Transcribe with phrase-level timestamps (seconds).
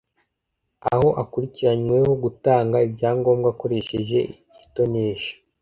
[0.91, 4.19] aho akurikiranyweho gutanga ibyangombwa akoresheje
[4.65, 5.33] itonesha